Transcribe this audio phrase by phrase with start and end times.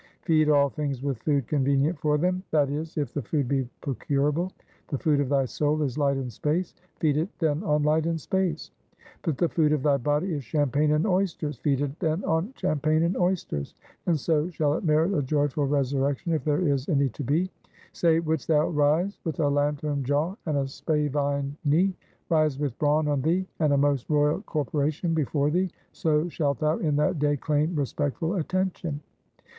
[0.23, 4.49] Feed all things with food convenient for them, that is, if the food be procurable.
[4.87, 8.19] The food of thy soul is light and space; feed it then on light and
[8.19, 8.71] space.
[9.21, 13.03] But the food of thy body is champagne and oysters; feed it then on champagne
[13.03, 13.75] and oysters;
[14.07, 17.51] and so shall it merit a joyful resurrection, if there is any to be.
[17.93, 21.93] Say, wouldst thou rise with a lantern jaw and a spavined knee?
[22.27, 26.79] Rise with brawn on thee, and a most royal corporation before thee; so shalt thou
[26.79, 28.99] in that day claim respectful attention.